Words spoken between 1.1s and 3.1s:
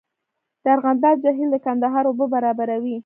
جهیل د کندهار اوبه برابروي